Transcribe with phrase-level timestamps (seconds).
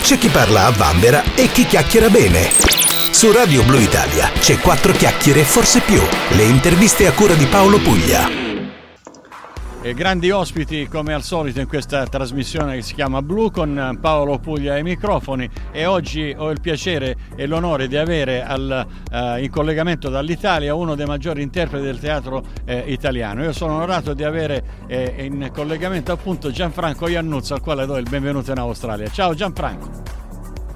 [0.00, 2.50] c'è chi parla a vanvera e chi chiacchiera bene.
[3.10, 6.00] Su Radio Blue Italia c'è quattro chiacchiere e forse più.
[6.30, 8.47] Le interviste a cura di Paolo Puglia.
[9.80, 14.38] E grandi ospiti come al solito in questa trasmissione che si chiama Blu con Paolo
[14.40, 19.48] Puglia ai microfoni e oggi ho il piacere e l'onore di avere al, uh, in
[19.50, 23.44] collegamento dall'Italia uno dei maggiori interpreti del teatro eh, italiano.
[23.44, 28.08] Io sono onorato di avere eh, in collegamento appunto Gianfranco Iannuzzo al quale do il
[28.10, 29.08] benvenuto in Australia.
[29.08, 30.26] Ciao Gianfranco.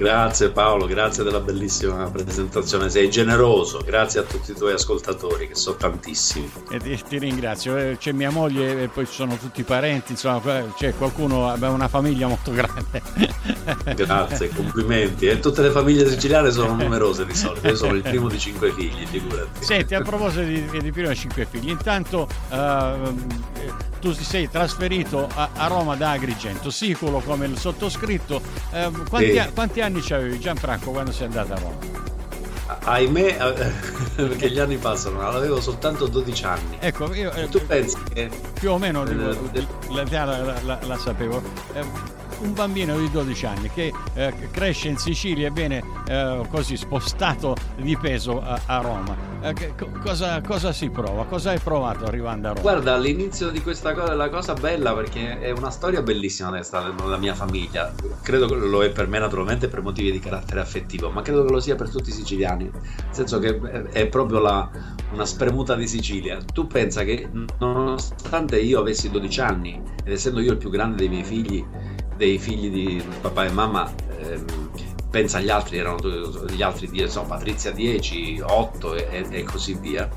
[0.02, 5.54] Grazie Paolo, grazie della bellissima presentazione, sei generoso, grazie a tutti i tuoi ascoltatori che
[5.54, 6.50] sono tantissimi.
[6.72, 10.10] E ti, ti ringrazio, eh, c'è mia moglie e poi ci sono tutti i parenti,
[10.10, 10.42] insomma
[10.76, 13.00] c'è qualcuno, abbiamo una famiglia molto grande.
[13.94, 15.26] Grazie, complimenti.
[15.26, 18.72] E tutte le famiglie siciliane sono numerose di solito, io sono il primo di cinque
[18.72, 19.64] figli, figurati.
[19.64, 22.26] Senti, a proposito di, di primo di cinque figli, intanto...
[22.50, 23.50] Uh,
[24.02, 28.42] tu ti sei trasferito a, a, Roma da Agrigento, sicuro come il sottoscritto.
[28.72, 29.48] Eh, quanti, sì.
[29.54, 32.00] quanti, anni avevi Gianfranco quando sei andato a Roma?
[32.84, 33.72] Ahimè, eh,
[34.16, 36.76] perché gli anni passano, avevo soltanto 12 anni.
[36.80, 38.30] Ecco, io, eh, tu pensi che...
[38.54, 39.14] Più o meno eh,
[39.88, 41.42] la, la, la, la, sapevo.
[42.42, 47.54] Un bambino di 12 anni che eh, cresce in Sicilia e viene eh, così spostato
[47.76, 49.16] di peso a, a Roma.
[49.42, 51.24] Eh, cosa, cosa, si prova?
[51.24, 52.60] Cosa hai provato arrivando a Roma?
[52.60, 57.16] Guarda, all'inizio di questa cosa è la cosa bella perché è una storia bellissima della
[57.16, 57.92] mia famiglia.
[58.22, 61.52] Credo che lo è per me naturalmente per motivi di carattere affettivo, ma credo che
[61.52, 62.64] lo sia per tutti i siciliani.
[62.64, 63.60] Nel senso che
[63.92, 64.68] è proprio la,
[65.12, 66.38] una spremuta di Sicilia.
[66.52, 71.08] Tu pensa che nonostante io avessi 12 anni ed essendo io il più grande dei
[71.08, 71.64] miei figli,
[72.22, 74.70] dei figli di papà e mamma ehm,
[75.10, 75.98] pensa agli altri, erano
[76.48, 80.08] gli altri so, Patrizia 10, 8 e, e, così via.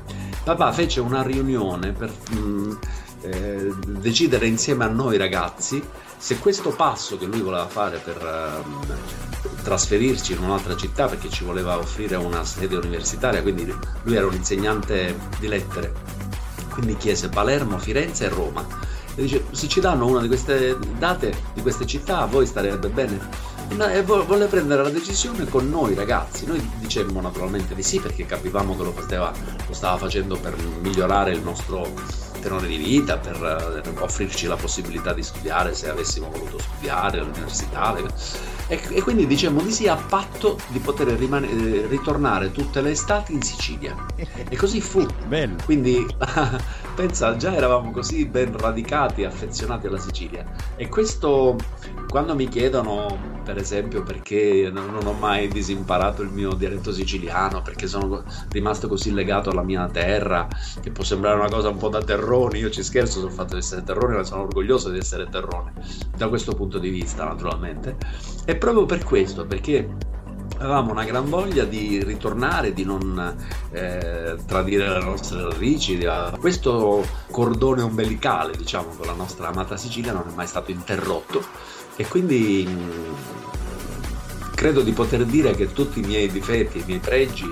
[0.44, 2.72] Papà fece una riunione per mh, mm,
[3.22, 5.82] eh, decidere insieme a noi ragazzi
[6.16, 11.42] se questo passo che lui voleva fare per uh, trasferirci in un'altra città perché ci
[11.42, 13.66] voleva offrire una sede universitaria, quindi
[14.04, 15.92] lui era un insegnante di lettere,
[16.70, 21.34] quindi chiese Palermo, Firenze e Roma e dice se ci danno una di queste date
[21.54, 23.54] di queste città a voi starebbe bene.
[23.68, 26.46] E volle prendere la decisione con noi ragazzi.
[26.46, 29.32] Noi dicemmo naturalmente di sì perché capivamo che lo, faceva,
[29.66, 31.88] lo stava facendo per migliorare il nostro
[32.40, 37.92] tenore di vita per eh, offrirci la possibilità di studiare se avessimo voluto studiare all'università
[38.68, 42.90] e, e quindi dicemmo di sì a patto di poter rimane, eh, ritornare tutte le
[42.90, 43.94] estati in Sicilia.
[44.16, 45.06] E così fu.
[45.26, 45.56] Bello.
[45.64, 46.04] Quindi
[46.94, 50.44] pensa, già eravamo così ben radicati, affezionati alla Sicilia.
[50.76, 51.56] E questo,
[52.08, 57.86] quando mi chiedono, per esempio, perché non ho mai disimparato il mio dialetto siciliano, perché
[57.86, 60.48] sono rimasto così legato alla mia terra,
[60.80, 63.60] che può sembrare una cosa un po' da terroni, io ci scherzo sul fatto di
[63.60, 65.74] essere terrone, ma sono orgoglioso di essere terrone,
[66.16, 67.96] da questo punto di vista, naturalmente.
[68.44, 69.88] E proprio per questo, perché
[70.58, 73.36] avevamo una gran voglia di ritornare, di non
[73.70, 76.04] eh, tradire le nostre radici.
[76.40, 82.06] Questo cordone ombelicale, diciamo, con la nostra amata Sicilia non è mai stato interrotto e
[82.06, 83.12] quindi mm,
[84.54, 87.50] credo di poter dire che tutti i miei difetti, i miei pregi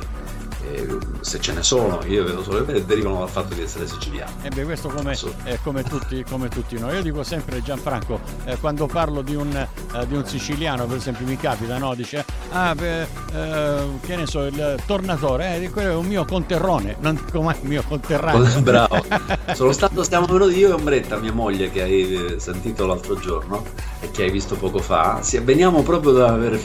[1.20, 4.32] se ce ne sono, io vedo solo che derivano dal fatto di essere siciliano.
[4.42, 6.94] E beh, questo come, eh, come, tutti, come, tutti, noi.
[6.94, 11.26] Io dico sempre, Gianfranco, eh, quando parlo di un, eh, di un, siciliano, per esempio,
[11.26, 11.94] mi capita, no?
[11.94, 16.96] Dice, ah, beh, eh, che ne so, il tornatore, eh, quello è un mio conterrone,
[17.00, 18.60] non dico mai un mio conterraneo.
[18.60, 19.04] Bravo.
[19.54, 23.64] Sono stato, stiamo venuti io e Ombretta, mia moglie, che hai eh, sentito l'altro giorno
[24.00, 25.22] e che hai visto poco fa.
[25.22, 26.60] Sì, veniamo proprio da aver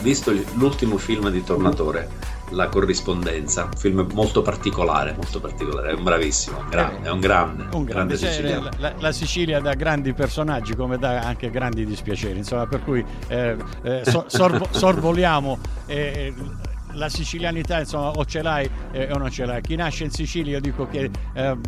[0.00, 6.02] visto l'ultimo film di Tornatore la corrispondenza, un film molto particolare, molto particolare, è un
[6.02, 10.12] bravissimo, un grande, è un grande, un grande, grande cioè, la, la, Sicilia dà grandi
[10.12, 16.32] personaggi come dà anche grandi dispiaceri, insomma, per cui eh, eh, so, sorvo, sorvoliamo eh,
[16.92, 19.60] la sicilianità, insomma, o ce l'hai eh, o non ce l'hai.
[19.60, 21.60] Chi nasce in Sicilia, io dico che ehm,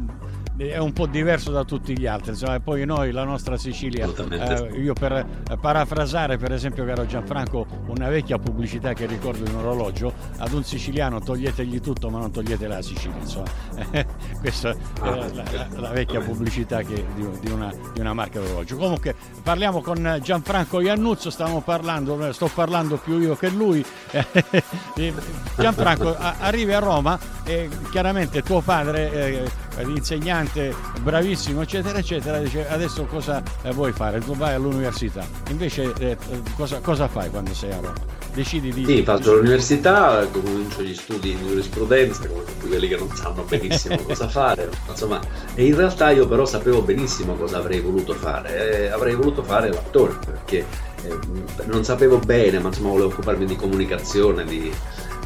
[0.69, 2.31] è un po' diverso da tutti gli altri.
[2.31, 5.27] Insomma, poi noi, la nostra Sicilia, eh, io per
[5.59, 10.63] parafrasare per esempio, caro Gianfranco, una vecchia pubblicità che ricordo di un orologio, ad un
[10.63, 13.17] siciliano toglietegli tutto ma non togliete la Sicilia.
[13.19, 13.49] Insomma.
[14.41, 18.77] Questa è la, la, la, vecchia pubblicità che, di, di, una, di, una, marca d'orologio.
[18.77, 23.83] Comunque parliamo con Gianfranco Iannuzzo, stiamo parlando, sto parlando più io che lui.
[25.57, 29.13] Gianfranco, arrivi a Roma e chiaramente tuo padre...
[29.13, 34.21] Eh, l'insegnante bravissimo, eccetera, eccetera, dice adesso cosa eh, vuoi fare?
[34.21, 35.27] Tu vai all'università.
[35.51, 36.17] Invece eh,
[36.57, 38.19] cosa, cosa, fai quando sei a Roma?
[38.33, 38.85] Decidi di...
[38.85, 43.99] Sì, faccio l'università, comincio gli studi in giurisprudenza, come tutti quelli che non sanno benissimo
[44.07, 45.21] cosa fare, insomma,
[45.55, 48.85] e in realtà io però sapevo benissimo cosa avrei voluto fare.
[48.85, 50.65] Eh, avrei voluto fare l'attore, perché
[51.03, 51.19] eh,
[51.65, 54.73] non sapevo bene, ma insomma volevo occuparmi di comunicazione, di,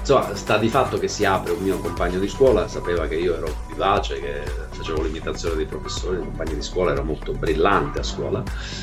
[0.05, 3.37] insomma sta di fatto che si apre un mio compagno di scuola, sapeva che io
[3.37, 8.03] ero vivace, che facevo l'imitazione dei professori, i compagni di scuola, ero molto brillante a
[8.03, 8.43] scuola,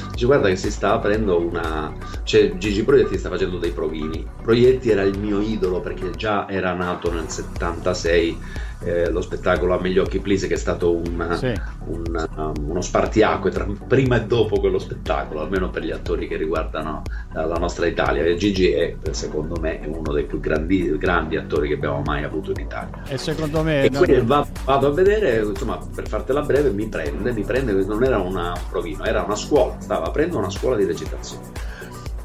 [0.10, 4.90] dice guarda che si sta aprendo una, cioè Gigi Proietti sta facendo dei provini, Proietti
[4.90, 8.40] era il mio idolo perché già era nato nel 76
[8.83, 11.54] eh, lo spettacolo A me gli occhi please che è stato un, sì.
[11.86, 16.38] un, um, uno spartiacque tra prima e dopo quello spettacolo almeno per gli attori che
[16.38, 18.24] riguardano la nostra Italia.
[18.24, 22.51] E Gigi è secondo me uno dei più grandi, grandi attori che abbiamo mai avuto
[22.51, 23.04] in Italia.
[23.07, 27.31] E secondo me e quindi va, vado a vedere insomma per fartela breve mi prende
[27.31, 30.86] mi prende non era una, un provino era una scuola stava aprendo una scuola di
[30.86, 31.69] recitazione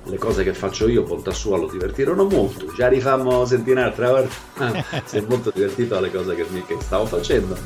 [0.07, 2.73] le cose che faccio io, Ponta Sua, lo divertirono molto.
[2.75, 4.35] Già rifammo sentire un'altra volta.
[4.59, 7.57] Ah, si è molto divertito alle cose che, che stavo facendo.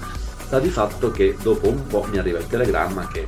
[0.44, 3.26] Sta di fatto che dopo un po' mi arriva il telegramma che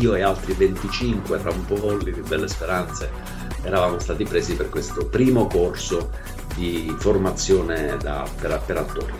[0.00, 3.08] io e altri 25 rampolli di belle speranze
[3.62, 6.10] eravamo stati presi per questo primo corso
[6.54, 9.12] di formazione da, per, per attori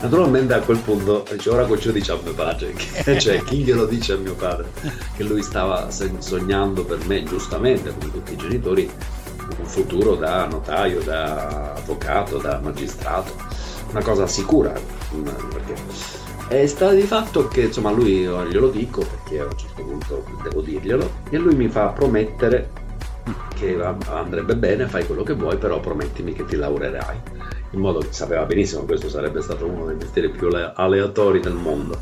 [0.00, 2.74] Naturalmente a quel punto dice ora cosa dice a mio padre,
[3.20, 4.70] cioè chi glielo dice a mio padre?
[5.14, 8.90] Che lui stava sognando per me giustamente come tutti i genitori
[9.58, 13.34] un futuro da notaio, da avvocato, da magistrato,
[13.90, 14.72] una cosa sicura
[15.52, 15.74] perché
[16.48, 20.62] e sta di fatto che insomma lui glielo dico perché a un certo punto devo
[20.62, 22.70] dirglielo e lui mi fa promettere
[23.54, 27.16] che andrebbe bene, fai quello che vuoi, però promettimi che ti laureerai
[27.72, 31.54] in modo che sapeva benissimo che questo sarebbe stato uno dei mestieri più aleatori del
[31.54, 31.98] mondo.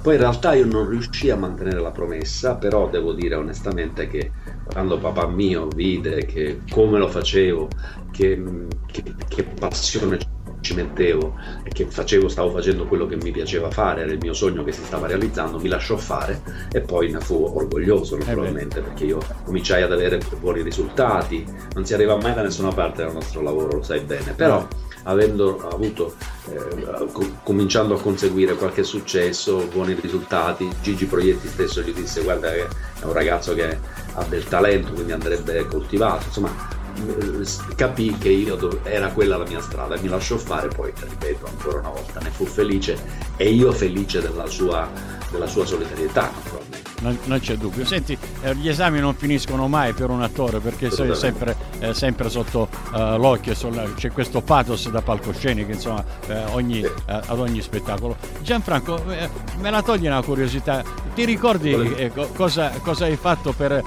[0.00, 4.30] Poi in realtà io non riuscii a mantenere la promessa, però devo dire onestamente che
[4.64, 7.68] quando papà mio vide che come lo facevo,
[8.12, 8.42] che,
[8.86, 10.18] che, che passione
[10.60, 14.32] ci mettevo e che facevo, stavo facendo quello che mi piaceva fare, era il mio
[14.32, 18.78] sogno che si stava realizzando, mi lasciò fare e poi ne fu orgoglioso eh naturalmente
[18.78, 23.02] eh perché io cominciai ad avere buoni risultati, non si arriva mai da nessuna parte
[23.02, 24.66] dal nostro lavoro, lo sai bene, però
[25.08, 26.14] avendo avuto,
[26.50, 27.06] eh,
[27.42, 33.04] cominciando a conseguire qualche successo, buoni risultati, Gigi Proietti stesso gli disse guarda che è
[33.04, 33.78] un ragazzo che
[34.14, 36.76] ha del talento, quindi andrebbe coltivato, insomma
[37.06, 41.46] eh, capì che io dove, era quella la mia strada, mi lasciò fare, poi ripeto
[41.46, 42.98] ancora una volta, ne fu felice
[43.36, 44.90] e io felice della sua,
[45.30, 46.88] della sua solidarietà naturalmente.
[47.00, 47.84] Non, non c'è dubbio.
[47.84, 52.28] Senti, eh, gli esami non finiscono mai per un attore perché sei sempre, eh, sempre
[52.28, 53.54] sotto uh, l'occhio,
[53.94, 58.16] c'è questo pathos da palcoscenico, insomma, eh, ogni, eh, ad ogni spettacolo.
[58.42, 59.28] Gianfranco, eh,
[59.60, 60.82] me la togli una curiosità,
[61.14, 63.82] ti ricordi cosa, cosa, hai fatto per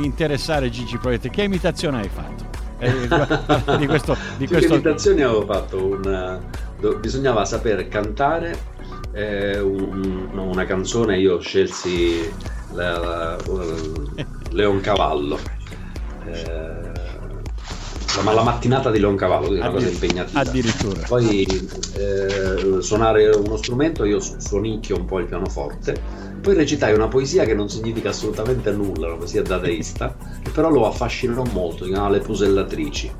[0.00, 1.30] interessare Gigi Proietti?
[1.30, 2.52] Che imitazione hai fatto?
[3.78, 4.68] di questo, di questo...
[4.68, 5.84] Che imitazioni avevo fatto?
[5.84, 6.40] Una...
[7.00, 8.72] Bisognava saper cantare
[9.12, 12.30] eh, un, una canzone io scelsi
[12.72, 13.36] la, la,
[14.50, 15.38] Leon Cavallo
[16.26, 17.12] eh,
[18.22, 20.40] ma la mattinata di Leon Cavallo che è una cosa impegnativa.
[20.40, 21.02] addirittura.
[21.06, 21.44] Poi
[21.96, 27.54] eh, suonare uno strumento io suonicchio un po' il pianoforte poi recitai una poesia che
[27.54, 32.20] non significa assolutamente nulla una poesia dadaista che però lo affascinò molto si chiama Le
[32.20, 33.10] Pusellatrici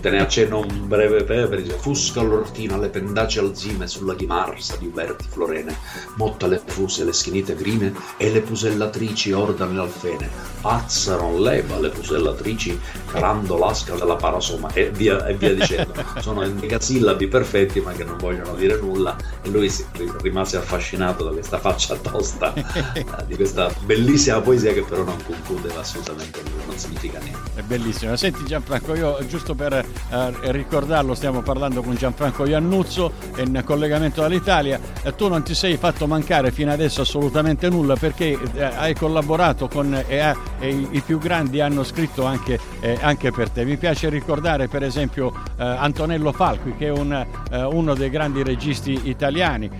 [0.00, 4.86] te ne accenno un breve pepe, dice Fusca l'ortina, le pendaci alzime sulla ghimarsa di
[4.86, 5.76] Uberti Florene,
[6.16, 10.28] motta le fuse, le schinite grine e le pusellatrici ordano l'alfene,
[10.60, 12.78] pazzano leva le pusellatrici
[13.10, 15.92] calando l'asca della parasoma e via, e via dicendo.
[16.20, 19.84] Sono endecasillabi perfetti ma che non vogliono dire nulla e lui si,
[20.20, 25.80] rimase affascinato da questa faccia tosta, eh, di questa bellissima poesia che però non concludeva
[25.80, 27.50] assolutamente nulla, non significa niente.
[27.54, 28.16] È bellissimo.
[28.16, 34.80] Senti Gianfranco, io giusto per eh, ricordarlo, stiamo parlando con Gianfranco Iannuzzo in collegamento dall'Italia.
[35.02, 39.68] Eh, tu non ti sei fatto mancare fino adesso assolutamente nulla perché eh, hai collaborato
[39.68, 43.64] con e, e i, più grandi hanno scritto anche, eh, anche, per te.
[43.64, 47.12] Mi piace ricordare per esempio eh, Antonello Falqui che è un,
[47.50, 49.70] eh, uno dei grandi registi italiani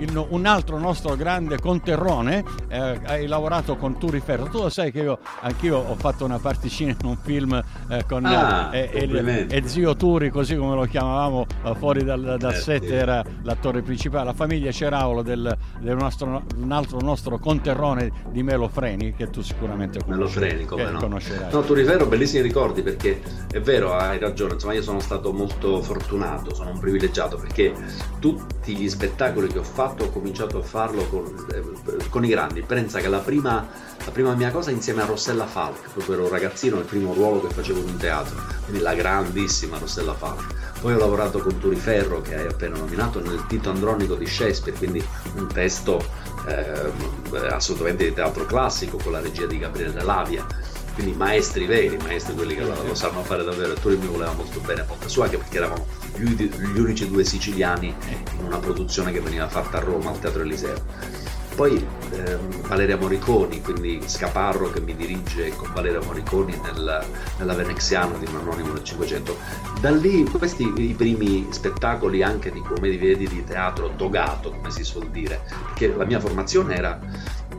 [0.00, 4.44] il, un altro nostro grande conterrone, eh, hai lavorato con Turi Ferro.
[4.44, 8.24] Tu lo sai che io anch'io ho fatto una particina in un film eh, con
[8.24, 12.84] ah, eh, e, zio Turi, così come lo chiamavamo eh, fuori dal, dal eh, set,
[12.84, 14.24] era l'attore principale.
[14.24, 19.42] La famiglia Ceraulo del, del nostro, un altro nostro conterrone di Melo Freni, che tu
[19.42, 20.98] sicuramente conosci, Freni, come no.
[20.98, 21.52] conoscerai.
[21.52, 24.54] No, Turi Ferro, bellissimi ricordi perché è vero, hai ragione.
[24.54, 27.72] Insomma, io sono stato molto fortunato, sono un privilegiato perché
[28.18, 32.28] tutti gli spettacoli che ho fatto fatto ho cominciato a farlo con, eh, con i
[32.28, 32.62] grandi.
[32.62, 33.66] Pensa che la prima,
[34.04, 37.46] la prima, mia cosa insieme a Rossella Falk, proprio ero un ragazzino, il primo ruolo
[37.46, 40.78] che facevo in un teatro, quindi la grandissima Rossella Falk.
[40.80, 44.78] Poi ho lavorato con Turi Ferro, che hai appena nominato, nel Tito Andronico di Shakespeare,
[44.78, 45.04] quindi
[45.34, 46.02] un testo
[46.46, 50.46] eh, assolutamente di teatro classico con la regia di Gabriele Lavia
[50.94, 53.72] quindi maestri veri, maestri quelli che lo, sanno fare davvero.
[53.72, 55.86] E Turin mi voleva molto bene a Ponte Sua, anche perché eravamo
[56.16, 57.94] gli, gli unici due siciliani
[58.38, 61.28] in una produzione che veniva fatta a Roma al Teatro Eliseo.
[61.54, 67.04] Poi ehm, Valeria Moriconi, quindi Scaparro che mi dirige con Valeria Moriconi nel,
[67.38, 69.36] nella Veneziano di un anonimo del 500.
[69.80, 75.08] Da lì questi i primi spettacoli anche di come di teatro dogato, come si suol
[75.10, 76.98] dire, perché la mia formazione era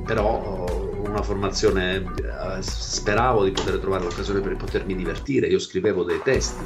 [0.03, 6.21] però una formazione, eh, speravo di poter trovare l'occasione per potermi divertire, io scrivevo dei
[6.23, 6.63] testi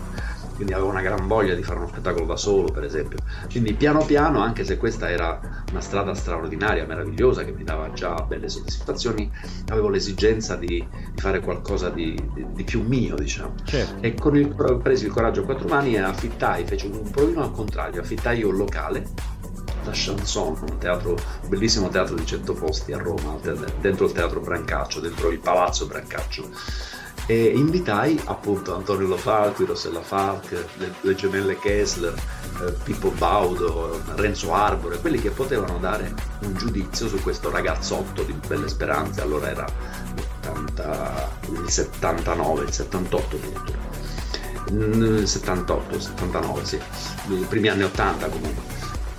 [0.56, 3.20] quindi avevo una gran voglia di fare uno spettacolo da solo, per esempio.
[3.50, 8.16] Quindi piano piano, anche se questa era una strada straordinaria, meravigliosa, che mi dava già
[8.22, 9.30] belle soddisfazioni,
[9.70, 13.56] avevo l'esigenza di, di fare qualcosa di, di, di, più mio, diciamo.
[13.64, 14.02] Certo.
[14.02, 17.52] E con il, presi il coraggio a quattro mani e affittai, feci un provino al
[17.52, 19.34] contrario, affittai un locale
[19.84, 23.38] la Chanson, un, teatro, un bellissimo teatro di cento posti a Roma,
[23.80, 26.50] dentro il teatro Brancaccio, dentro il palazzo Brancaccio
[27.28, 32.14] e invitai appunto Antonio Lo Falco, Rossella Falk, le, le gemelle Kessler,
[32.62, 38.34] eh, Pippo Baudo, Renzo Arbore, quelli che potevano dare un giudizio su questo ragazzotto di
[38.48, 39.66] belle speranze, allora era
[40.42, 41.32] 80,
[41.64, 43.84] il 79, il 78 addirittura.
[45.26, 46.80] 78, 79, sì,
[47.30, 48.76] i primi anni 80 comunque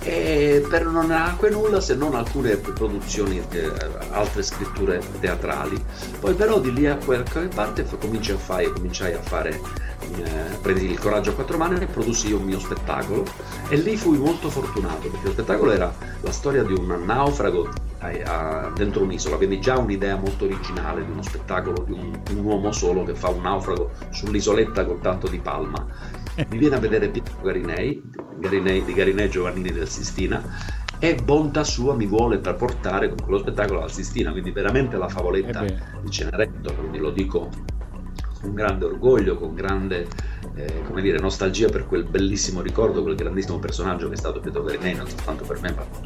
[0.07, 3.71] e per non nacque nulla se non alcune produzioni, eh,
[4.11, 5.83] altre scritture teatrali.
[6.21, 9.59] Poi però di lì a qualche parte cominciai a fare, cominciai a fare
[10.15, 13.25] eh, prendi il coraggio a quattro mani e produssi io un mio spettacolo
[13.67, 18.07] e lì fui molto fortunato perché lo spettacolo era la storia di un naufrago a,
[18.07, 22.71] a, dentro un'isola, quindi già un'idea molto originale di uno spettacolo di un, un uomo
[22.71, 27.35] solo che fa un naufrago sull'isoletta con tanto di palma mi viene a vedere Pietro
[27.41, 28.01] Garinei,
[28.37, 30.41] Garinei di Garinei Giovannini del Sistina.
[30.99, 35.07] E bontà sua mi vuole per portare con quello spettacolo al Sistina, quindi veramente la
[35.07, 37.49] favoletta eh di Cenerentola, quindi lo dico
[38.41, 40.07] con grande orgoglio, con grande
[40.55, 44.63] eh, come dire, nostalgia per quel bellissimo ricordo, quel grandissimo personaggio che è stato Pietro
[44.63, 45.99] Garinei, non soltanto per me, ma per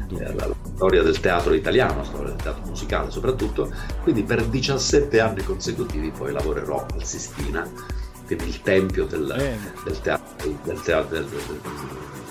[0.00, 3.70] tutta eh, la, la, storia del teatro italiano, la storia del teatro musicale soprattutto.
[4.02, 7.68] Quindi per 17 anni consecutivi poi lavorerò al Sistina
[8.34, 9.26] il tempio del,
[9.84, 10.26] del, teatro,
[10.62, 11.18] del, teatro,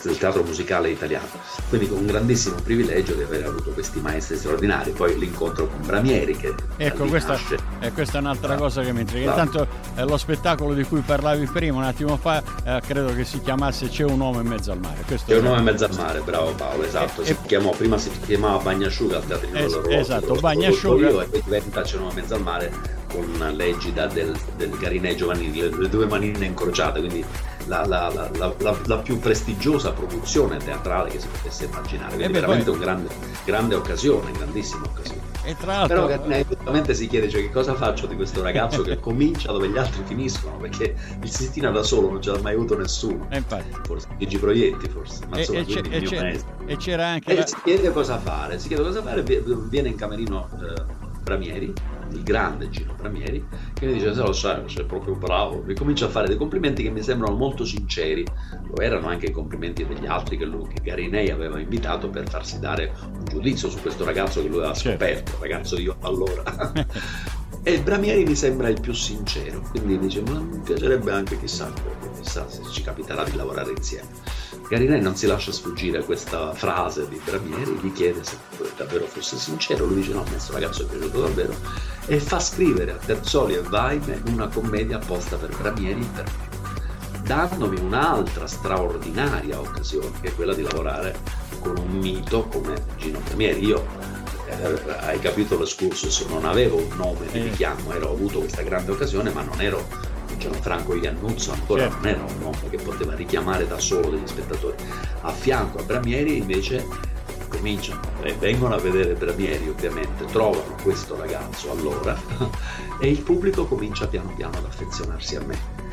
[0.01, 1.27] del, teatro, musicale italiano.
[1.70, 4.92] Quindi con un grandissimo privilegio di aver avuto questi maestri straordinari.
[4.92, 6.54] Poi l'incontro con Bramieri che...
[6.77, 7.38] Ecco, questa.
[7.80, 9.30] Eh, questa è un'altra ah, cosa che mi intriga.
[9.30, 13.42] Intanto eh, lo spettacolo di cui parlavi prima un attimo fa, eh, credo che si
[13.42, 15.04] chiamasse C'è un uomo in mezzo al mare.
[15.06, 17.25] Questo C'è un uomo in mezzo al mare, bravo Paolo, esatto.
[17.25, 21.08] Si chiamò, prima si chiamava Bagnasciuga al teatro di es- Esatto, Bagnasciuga.
[21.08, 25.16] E poi diventa C'è un uomo in mezzo al mare con l'egida del, del Garinè
[25.16, 27.24] Giovanni, le, due manine incrociate, quindi
[27.68, 32.16] la, la, la, la, più prestigiosa produzione teatrale che si potesse immaginare.
[32.16, 33.10] Quindi eh veramente una grande,
[33.46, 35.22] grande occasione, grandissima occasione.
[35.44, 36.08] E tra l'altro...
[36.08, 39.78] Però effettivamente si chiede cioè, che cosa faccio di questo ragazzo che comincia dove gli
[39.78, 43.28] altri finiscono, perché il Sistina da solo non ce l'ha mai avuto nessuno.
[43.30, 43.72] E infatti.
[43.84, 45.26] Forse Gigi Proietti, forse.
[45.30, 47.38] Ma insomma, e, c'è, e, c'era anche...
[47.38, 50.84] E si chiede cosa fare, si chiede cosa fare, viene in camerino eh,
[51.24, 51.74] Bramieri,
[52.12, 55.64] il grande Gino Bramieri, che mi dice: Se lo sai, sei proprio bravo.
[55.66, 58.26] Mi comincia a fare dei complimenti che mi sembrano molto sinceri.
[58.68, 62.60] Lo erano anche i complimenti degli altri che, lui, che Garinei aveva invitato per farsi
[62.60, 65.06] dare un giudizio su questo ragazzo che lui aveva certo.
[65.06, 66.44] scoperto, ragazzo io allora.
[67.64, 71.72] e Bramieri mi sembra il più sincero, quindi dice: Ma mi piacerebbe anche, chissà,
[72.22, 74.46] chissà se ci capiterà di lavorare insieme.
[74.70, 78.38] Garinei non si lascia sfuggire questa frase di Bramieri, gli chiede se
[78.76, 81.56] davvero fosse sincero, lui dice no, a questo ragazzo è piaciuto davvero
[82.06, 87.22] e fa scrivere a Terzoli e Vaime una commedia apposta per Bramieri e per me,
[87.22, 91.18] dandomi un'altra straordinaria occasione che è quella di lavorare
[91.62, 93.66] con un mito come Gino Bramieri.
[93.66, 93.86] Io
[94.48, 98.92] eh, hai capito l'escursus, non avevo un nome di richiamo, ero, ho avuto questa grande
[98.92, 99.88] occasione, ma non ero
[100.38, 101.98] Gianfranco Iannuzzo ancora certo.
[101.98, 104.75] non era un nome che poteva richiamare da solo degli spettatori.
[105.22, 106.86] A fianco a Bramieri invece
[107.48, 112.17] cominciano e vengono a vedere Bramieri ovviamente, trovano questo ragazzo allora
[113.00, 115.86] e il pubblico comincia piano piano ad affezionarsi a me.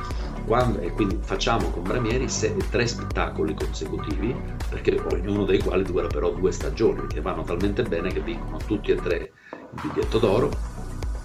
[0.46, 4.34] Quando, e quindi facciamo con Bramieri se, tre spettacoli consecutivi,
[4.68, 8.90] perché ognuno dei quali dura però due stagioni, che vanno talmente bene che vincono tutti
[8.90, 9.32] e tre
[9.74, 10.50] il biglietto d'oro,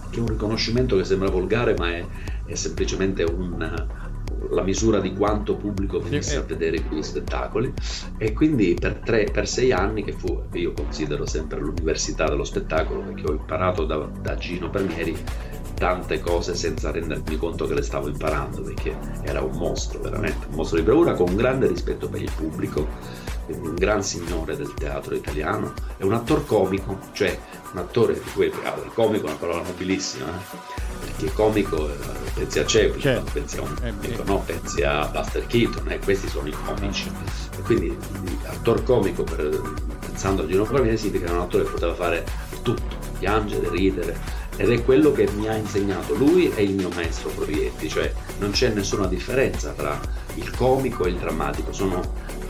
[0.09, 2.05] che è un riconoscimento che sembra volgare ma è,
[2.49, 3.87] è semplicemente un,
[4.49, 7.71] la misura di quanto pubblico venisse a vedere quegli spettacoli
[8.17, 13.01] e quindi per, tre, per sei anni che fu, io considero sempre l'università dello spettacolo
[13.01, 15.15] perché ho imparato da, da Gino Palmieri
[15.75, 20.55] tante cose senza rendermi conto che le stavo imparando perché era un mostro veramente, un
[20.55, 22.87] mostro di bravura con un grande rispetto per il pubblico
[23.47, 27.37] un gran signore del teatro italiano è un attore comico cioè
[27.71, 30.88] un attore di quel il comico è una parola nobilissima eh?
[30.99, 31.95] Perché comico eh,
[32.33, 33.31] pensi a Chaplin, certo.
[33.33, 34.39] pensi a un eh, comico, no?
[34.45, 37.09] pensi a Buster Keaton, e questi sono i comici.
[37.57, 37.97] E quindi
[38.45, 39.61] attor comico, per,
[39.99, 42.25] pensando a Gino Provine, significa che un attore che poteva fare
[42.61, 44.17] tutto, piangere, ridere,
[44.55, 48.51] ed è quello che mi ha insegnato lui e il mio maestro Provietti, cioè non
[48.51, 49.97] c'è nessuna differenza tra
[50.35, 52.01] il comico e il drammatico, sono,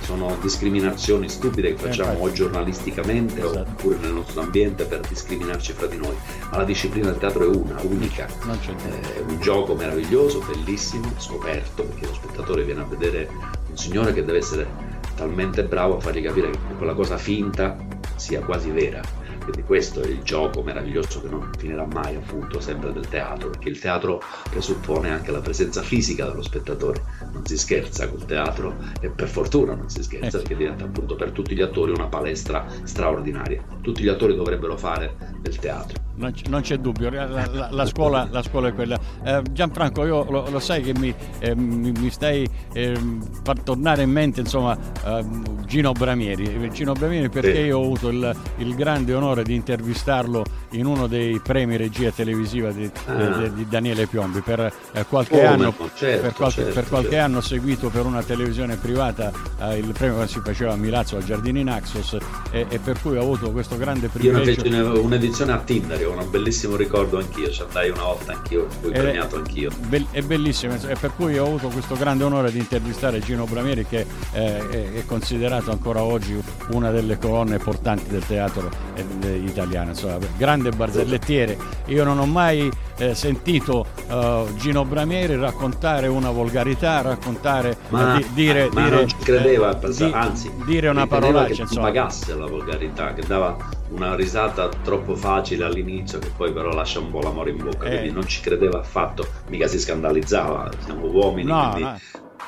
[0.10, 3.60] sono discriminazioni stupide che facciamo eh, o giornalisticamente esatto.
[3.60, 6.16] oppure nel nostro ambiente per discriminarci fra di noi,
[6.50, 12.08] ma la disciplina del teatro è una, unica, è un gioco meraviglioso, bellissimo, scoperto, perché
[12.08, 13.30] lo spettatore viene a vedere
[13.70, 14.68] un signore che deve essere
[15.16, 17.78] talmente bravo a fargli capire che quella cosa finta
[18.16, 19.19] sia quasi vera
[19.66, 23.80] questo è il gioco meraviglioso che non finirà mai, appunto, sempre del teatro, perché il
[23.80, 27.02] teatro presuppone anche la presenza fisica dello spettatore.
[27.32, 30.42] Non si scherza col teatro e per fortuna non si scherza, eh.
[30.42, 33.64] perché diventa appunto per tutti gli attori una palestra straordinaria.
[33.82, 37.86] Tutti gli attori dovrebbero fare del teatro non, c- non c'è dubbio, la, la, la,
[37.86, 39.00] scuola, la, scuola, è quella.
[39.24, 43.00] Eh, Gianfranco, io lo, lo, sai che mi, eh, mi, mi stai eh,
[43.44, 46.70] far tornare in mente insomma, ehm, Gino Bramieri.
[46.72, 47.62] Gino Bramieri perché sì.
[47.62, 52.72] io ho avuto il, il, grande onore di intervistarlo in uno dei premi regia televisiva
[52.72, 53.38] di, ah.
[53.38, 54.42] di, di Daniele Piombi.
[54.42, 57.26] Per eh, qualche, oh, anno, certo, per qualche, certo, per qualche certo.
[57.26, 59.32] anno ho seguito per una televisione privata
[59.62, 62.18] eh, il premio che si faceva a Milazzo al Giardini Naxos
[62.52, 64.50] e, e, per cui ho avuto questo grande privilegio.
[64.50, 68.68] Io feci un'edizione a Tinder ho un bellissimo ricordo anch'io, ci andai una volta anch'io,
[68.82, 69.70] fui è, premiato anch'io.
[69.88, 73.86] Be- è bellissimo, e per cui ho avuto questo grande onore di intervistare Gino Bramieri
[73.86, 76.40] che eh, è, considerato ancora oggi
[76.72, 79.06] una delle colonne portanti del teatro eh,
[79.36, 81.58] italiano, insomma, grande barzellettiere.
[81.88, 82.70] Io non ho mai
[83.00, 89.08] eh, sentito uh, Gino Bramieri raccontare una volgarità, raccontare, ma, di, dire, ma dire, non
[89.08, 91.54] ci credeva, eh, di, anzi, dire una parolaccia.
[91.54, 91.88] Che insomma.
[91.88, 93.56] pagasse la volgarità, che dava
[93.90, 97.98] una risata troppo facile all'inizio che poi però lascia un po' l'amore in bocca, eh.
[97.98, 101.92] quindi non ci credeva affatto, mica si scandalizzava, siamo uomini, no, quindi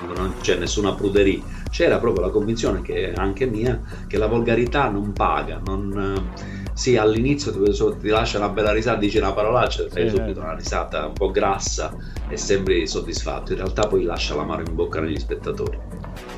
[0.08, 0.14] no.
[0.16, 1.42] non c'è nessuna pruderia.
[1.70, 7.52] C'era proprio la convinzione che anche mia che la volgarità non paga, non sì, all'inizio
[7.52, 11.14] ti, ti, lascia una bella risata, dici una parolaccia, fai sì, subito una risata un
[11.14, 11.96] po' grassa
[12.28, 13.52] e sembri soddisfatto.
[13.52, 15.78] In realtà poi lascia l'amaro in bocca negli spettatori.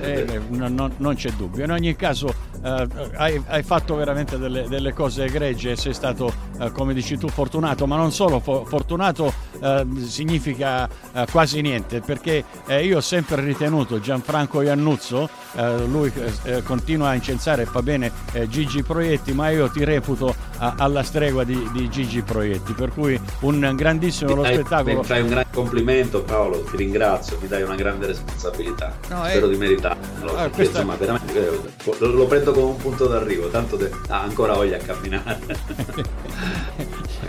[0.01, 1.63] Eh, beh, no, non c'è dubbio.
[1.63, 6.71] In ogni caso eh, hai, hai, fatto veramente delle, delle cose egregie, sei stato, eh,
[6.71, 12.43] come dici tu, fortunato, ma non solo, fo- fortunato eh, significa eh, quasi niente, perché
[12.67, 16.11] eh, io ho sempre ritenuto Gianfranco Iannuzzo, eh, lui
[16.63, 18.11] continua a incensare, fa bene
[18.47, 23.73] Gigi Proietti, ma io ti reputo alla stregua di, di, Gigi Proietti, per cui un
[23.75, 24.99] grandissimo lo spettacolo.
[24.99, 29.47] Mi fai un grande complimento Paolo, ti ringrazio, mi dai una grande responsabilità, no, spero
[29.47, 30.79] di meritarlo, ah, questa...
[30.79, 33.89] insomma veramente lo, lo prendo come un punto d'arrivo, tanto de...
[34.09, 35.39] ah, ancora voglia a camminare.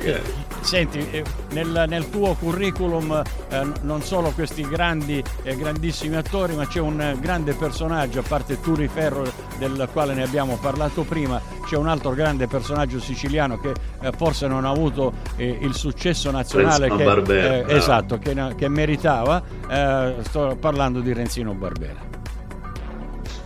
[0.61, 6.55] Senti, eh, nel, nel, tuo curriculum eh, non solo questi grandi e eh, grandissimi attori,
[6.55, 11.41] ma c'è un grande personaggio, a parte Turi Ferro del quale ne abbiamo parlato prima,
[11.67, 16.31] c'è un altro grande personaggio siciliano che eh, forse non ha avuto eh, il successo
[16.31, 19.43] nazionale che, Barbera, eh, esatto, che, che meritava.
[20.23, 22.14] sto parlando di Renzino Barbera.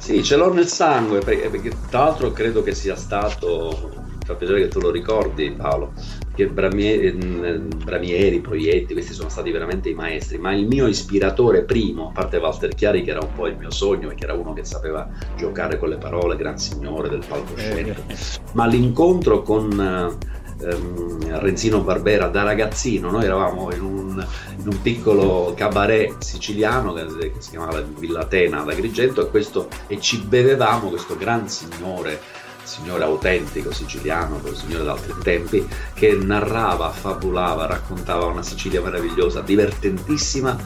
[0.08, 4.36] Sì, ce l'ho nel sangue, perché, perché tra l'altro credo che sia stato, mi fa
[4.36, 5.92] piacere che tu lo ricordi Paolo,
[6.34, 12.08] che Bramieri, Bramieri, Proietti, questi sono stati veramente i maestri, ma il mio ispiratore primo,
[12.08, 14.64] a parte Walter Chiari che era un po' il mio sogno, perché era uno che
[14.64, 18.16] sapeva giocare con le parole, gran signore del palcoscenico, eh.
[18.52, 20.16] ma l'incontro con
[20.60, 24.26] ehm, Renzino Barbera da ragazzino, noi eravamo in un,
[24.58, 29.68] in un piccolo cabaret siciliano che, che, si chiamava Villa Atena ad Agrigento e, questo,
[29.86, 36.90] e ci bevevamo questo gran signore signore autentico siciliano, quel signore d'altri tempi, che narrava,
[36.90, 40.56] fabulava, raccontava una Sicilia meravigliosa, divertentissima,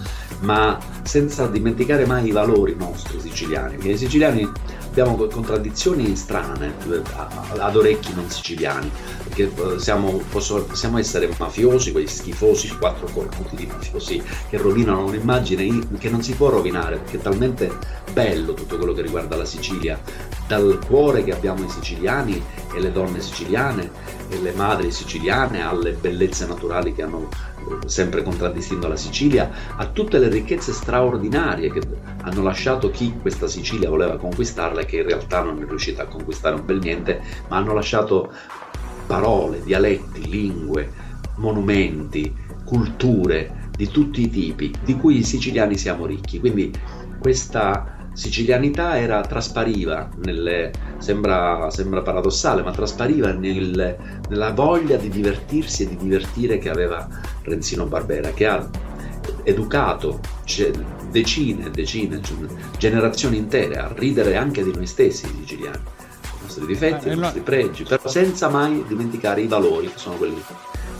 [0.41, 3.79] ma senza dimenticare mai i valori nostri siciliani.
[3.89, 4.51] I siciliani
[4.93, 6.75] abbiamo contraddizioni strane
[7.57, 8.91] ad orecchi non siciliani,
[9.25, 15.97] perché eh, siamo, possiamo essere mafiosi, quei schifosi quattro cornuti di mafiosi che rovinano un'immagine
[15.99, 17.73] che non si può rovinare, perché è talmente
[18.13, 19.99] bello tutto quello che riguarda la Sicilia,
[20.47, 22.43] dal cuore che abbiamo i siciliani
[22.75, 23.91] e le donne siciliane
[24.29, 27.29] e le madri siciliane alle bellezze naturali che hanno
[27.87, 31.81] sempre contraddistinto la Sicilia, a tutte le ricchezze straordinarie che
[32.23, 36.07] hanno lasciato chi questa Sicilia voleva conquistarla e che in realtà non è riuscita a
[36.07, 38.33] conquistare un bel niente, ma hanno lasciato
[39.07, 40.91] parole, dialetti, lingue,
[41.37, 46.39] monumenti, culture di tutti i tipi, di cui i siciliani siamo ricchi.
[46.39, 46.73] Quindi
[47.19, 53.97] questa sicilianità era, traspariva, nelle, sembra, sembra, paradossale, ma traspariva nel,
[54.29, 57.07] nella voglia di divertirsi e di divertire che aveva
[57.43, 58.69] Renzino Barbera, che ha
[59.45, 60.21] educato
[61.11, 62.21] decine e decine,
[62.79, 67.39] generazioni intere a ridere anche di noi stessi siciliani, i nostri difetti, eh, i nostri
[67.39, 67.45] no.
[67.45, 70.43] pregi, però senza mai dimenticare i valori che sono quelli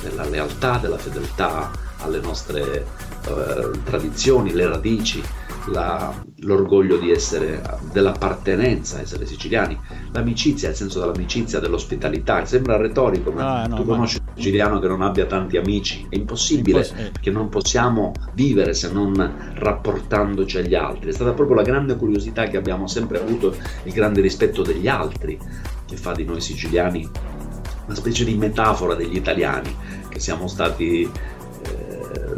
[0.03, 2.87] della lealtà, della fedeltà alle nostre
[3.27, 5.23] eh, tradizioni, le radici,
[5.67, 9.79] la, l'orgoglio di essere, dell'appartenenza, essere siciliani,
[10.13, 12.45] l'amicizia, il senso dell'amicizia, dell'ospitalità.
[12.45, 13.95] Sembra retorico, ma ah, no, tu ma...
[13.95, 16.07] conosci un siciliano che non abbia tanti amici?
[16.09, 17.11] È impossibile, Imposs- eh.
[17.11, 21.11] perché non possiamo vivere se non rapportandoci agli altri.
[21.11, 25.39] È stata proprio la grande curiosità che abbiamo sempre avuto, il grande rispetto degli altri,
[25.87, 27.09] che fa di noi siciliani
[27.85, 29.75] una specie di metafora degli italiani,
[30.09, 31.09] che siamo stati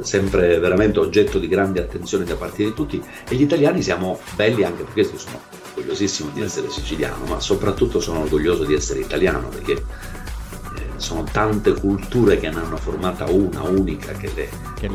[0.05, 4.63] sempre veramente oggetto di grande attenzione da parte di tutti e gli italiani siamo belli
[4.63, 5.41] anche per questo, sono
[5.75, 9.83] orgogliosissimo di essere siciliano, ma soprattutto sono orgoglioso di essere italiano perché
[10.97, 14.49] sono tante culture che ne hanno formata una unica che le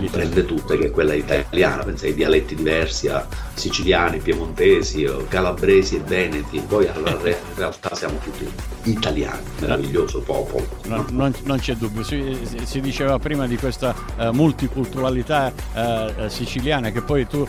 [0.10, 6.00] prende tutte, che è quella italiana, pensa ai dialetti diversi, a siciliani, piemontesi, calabresi e
[6.00, 8.48] veneti, poi in realtà siamo tutti
[8.84, 10.66] italiani, meraviglioso popolo.
[10.86, 16.92] No, non, non, c'è dubbio, si, si, diceva prima di questa uh, multiculturalità uh, siciliana
[16.92, 17.48] che poi tu uh,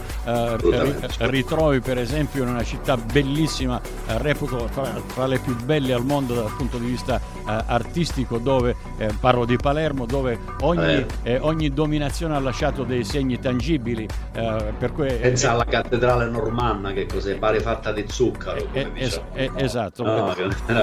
[1.19, 3.81] ritrovi per esempio in una città bellissima,
[4.19, 8.77] reputo fra, fra, le più belle al mondo dal punto di vista artistico dove
[9.19, 14.07] parlo di Palermo, dove ogni, eh, ogni, dominazione ha lasciato dei segni tangibili.
[14.33, 17.37] Eh, per cui, Pensa eh, alla cattedrale normanna, che cos'è?
[17.39, 18.69] Pare fatta di zucchero.
[18.73, 19.57] Eh, es- no.
[19.57, 20.35] Esatto, no,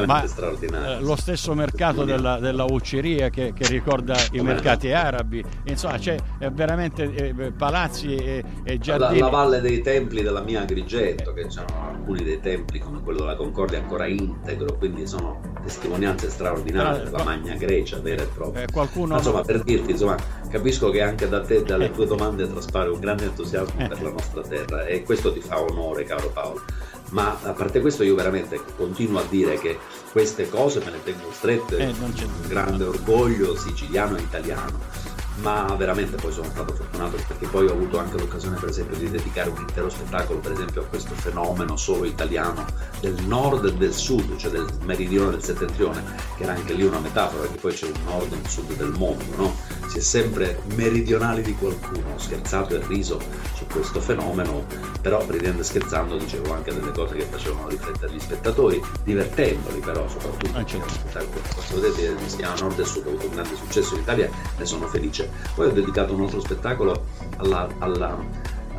[0.05, 1.05] ma, straordinario.
[1.05, 6.17] lo stesso mercato della, della ucceria che, che ricorda i mercati arabi, insomma c'è
[6.51, 9.19] veramente palazzi e, e giardini.
[9.19, 13.19] La, la, valle dei templi della mia Agrigento, che sono alcuni dei templi come quello
[13.19, 18.63] della Concordia ancora integro, quindi sono testimonianze straordinarie della Magna Grecia vera e propria.
[18.63, 19.15] Eh, qualcuno...
[19.15, 20.15] insomma, per dirti, insomma,
[20.49, 24.41] capisco che anche da te, dalle tue domande, traspare un grande entusiasmo per la nostra
[24.41, 26.61] terra e questo ti fa onore, caro Paolo.
[27.09, 29.77] Ma a parte questo, io veramente continuo a dire che
[30.11, 32.13] queste cose me le tengo strette, eh, con
[32.47, 37.99] grande orgoglio siciliano e italiano ma veramente poi sono stato fortunato perché poi ho avuto
[37.99, 42.05] anche l'occasione per esempio di dedicare un intero spettacolo per esempio a questo fenomeno solo
[42.05, 42.65] italiano
[42.99, 46.03] del nord e del sud, cioè del meridione del settentrione,
[46.35, 48.93] che era anche lì una metafora perché poi c'è un nord e un sud del
[48.97, 49.55] mondo, no?
[49.87, 53.19] Si è sempre meridionali di qualcuno, ho scherzato e riso
[53.53, 54.65] su questo fenomeno,
[55.01, 60.07] però ridendo e scherzando dicevo anche delle cose che facevano riflettere gli spettatori, divertendoli però
[60.09, 60.57] soprattutto.
[60.57, 61.39] Ah, certo.
[61.55, 64.65] Posso vedere si chiama Nord e Sud, ha avuto un grande successo in Italia, ne
[64.65, 67.05] sono felice poi ho dedicato un altro spettacolo
[67.37, 68.17] alla, alla,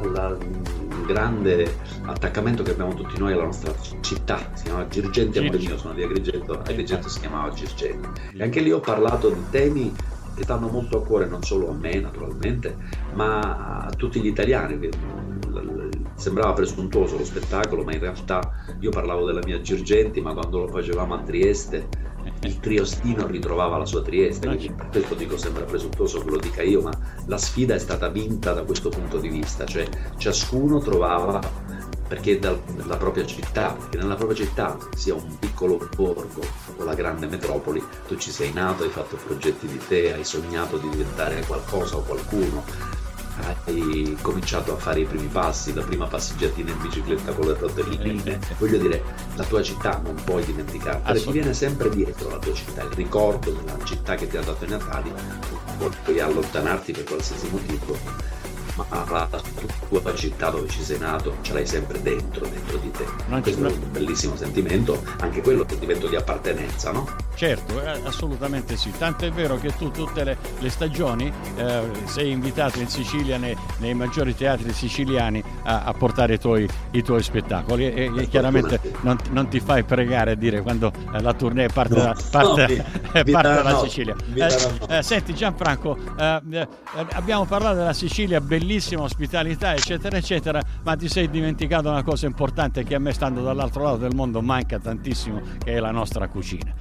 [0.01, 0.37] alla
[1.07, 5.95] grande attaccamento che abbiamo tutti noi alla nostra città, si chiama Girgenti Amore mio, sono
[5.95, 8.09] di Agrigento, Agrigento si chiamava Girgenti.
[8.37, 9.95] E anche lì ho parlato di temi
[10.35, 12.77] che stanno molto a cuore non solo a me naturalmente,
[13.15, 14.89] ma a tutti gli italiani.
[16.15, 18.41] Sembrava presuntuoso lo spettacolo, ma in realtà
[18.81, 21.89] io parlavo della mia Girgenti, ma quando lo facevamo a Trieste
[22.43, 26.63] il triostino ritrovava la sua Trieste, quindi per questo dico sembra presuntuoso che lo dica
[26.63, 26.93] io, ma
[27.27, 31.41] la sfida è stata vinta da questo punto di vista, cioè ciascuno trovava
[32.09, 36.41] perché dalla propria città, perché nella propria città sia un piccolo borgo
[36.77, 40.79] o la grande metropoli, tu ci sei nato, hai fatto progetti di te, hai sognato
[40.79, 42.65] di diventare qualcosa o qualcuno,
[43.65, 48.39] hai cominciato a fare i primi passi, la prima passeggiatina in bicicletta con le rotelline.
[48.59, 49.03] Voglio dire,
[49.37, 53.51] la tua città non puoi dimenticarla, perché viene sempre dietro la tua città, il ricordo
[53.51, 55.13] della città che ti ha dato i Natali,
[56.05, 58.37] puoi allontanarti per qualsiasi motivo
[58.79, 59.29] ma la
[59.89, 63.05] tua città dove ci sei nato ce l'hai sempre dentro, dentro di te.
[63.27, 67.09] Non Questo è un bellissimo sentimento, anche quello che diventa di appartenenza, no?
[67.35, 68.93] Certo, eh, assolutamente sì.
[68.97, 73.57] Tanto è vero che tu tutte le, le stagioni eh, sei invitato in Sicilia nei,
[73.79, 78.81] nei maggiori teatri siciliani a, a portare i tuoi, i tuoi, spettacoli e, e chiaramente
[79.01, 82.85] non, non, ti fai pregare a dire quando eh, la tournée parte, no, da, parte,
[83.13, 84.17] no, vi, parte dalla no, Sicilia.
[84.89, 86.69] Eh, senti Gianfranco, eh,
[87.13, 92.27] abbiamo parlato della Sicilia bellissima bellissima ospitalità, eccetera, eccetera, ma ti sei dimenticato una cosa
[92.27, 96.29] importante che a me, stando dall'altro lato del mondo, manca tantissimo, che è la nostra
[96.29, 96.75] cucina.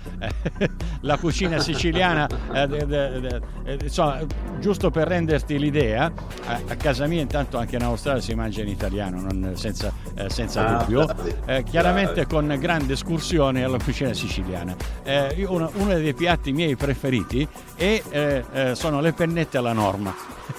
[1.02, 4.20] la cucina siciliana, eh, de, de, de, eh, insomma,
[4.60, 6.12] giusto per renderti l'idea,
[6.46, 10.30] a, a, casa mia intanto anche in Australia si mangia in italiano, non, senza, eh,
[10.30, 11.08] senza ah, dubbio,
[11.46, 14.76] eh, chiaramente con grande escursione alla cucina siciliana.
[15.04, 17.48] Eh, uno, uno, dei piatti miei preferiti
[17.78, 20.14] è, eh, sono le pennette alla norma.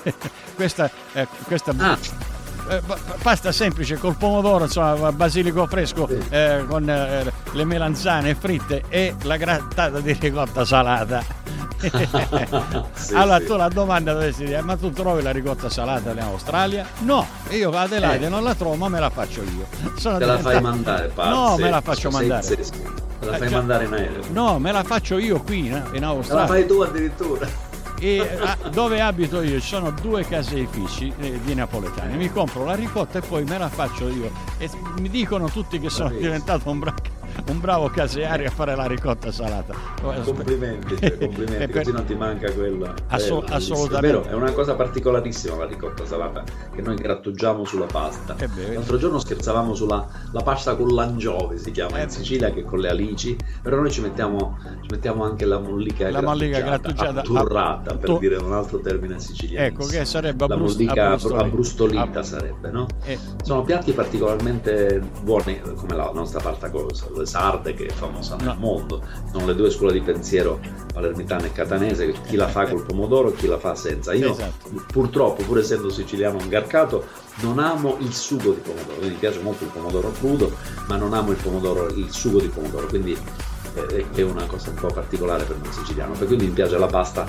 [0.59, 1.73] questa, eh, questa...
[1.79, 2.37] Ah
[2.69, 2.83] eh,
[3.23, 9.37] pasta semplice col pomodoro, insomma, basilico fresco eh, con eh, le melanzane fritte e la
[9.37, 11.25] grattata di ricotta salata.
[12.93, 13.47] sì, allora sì.
[13.47, 16.85] tu la domanda dovresti dire ma tu trovi la ricotta salata in Australia?
[17.03, 18.29] no io a Adelaide eh.
[18.29, 19.65] non la trovo ma me la faccio io
[19.97, 20.49] Sono te diventato...
[20.49, 21.29] la fai mandare Pazzi.
[21.29, 22.57] no me la faccio mandare Te
[23.21, 26.67] la fai mandare in aereo no me la faccio io qui in Australia la fai
[26.67, 27.68] tu addirittura
[27.99, 32.17] e a, dove abito io sono due caseifici eh, di napoletani.
[32.17, 34.31] Mi compro la ricotta e poi me la faccio io.
[34.59, 37.18] E mi dicono tutti che sono diventato un bracco
[37.49, 39.75] un bravo caseario a fare la ricotta salata.
[40.25, 41.71] Complimenti, cioè, complimenti, per...
[41.71, 42.95] così non ti manca quella.
[43.09, 44.19] Assu- Bello, assolutamente.
[44.19, 48.37] È vero, è una cosa particolarissima la ricotta salata che noi grattugiamo sulla pasta.
[48.73, 52.79] L'altro giorno scherzavamo sulla la pasta con l'angiovi, si chiama eh in Sicilia, che con
[52.81, 57.97] le alici, però noi ci mettiamo, ci mettiamo anche la mollica la mollica grattugiata, atturrata,
[57.97, 58.19] per tu...
[58.19, 59.67] dire un altro termine siciliano.
[59.67, 62.87] Ecco, che sarebbe la mollica abbrustolita sarebbe, no?
[63.05, 63.19] Eh.
[63.43, 68.57] Sono piatti particolarmente buoni come la nostra pasta con le sarde che è famosa nel
[68.59, 69.01] mondo.
[69.31, 70.59] Sono le due scuole di pensiero
[70.93, 74.13] palermitana e catanese, chi la fa col pomodoro e chi la fa senza.
[74.13, 74.71] Io esatto.
[74.89, 77.07] purtroppo, pur essendo siciliano ingarcato,
[77.41, 80.57] non amo il sugo di pomodoro, mi piace molto il pomodoro crudo,
[80.89, 83.17] ma non amo il pomodoro, il sugo di pomodoro, quindi
[83.75, 86.87] eh, è una cosa un po' particolare per me siciliano, per quindi mi piace la
[86.87, 87.25] pasta